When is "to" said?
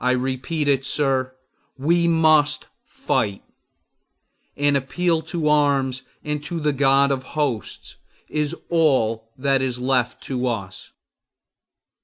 5.22-5.46, 6.42-6.58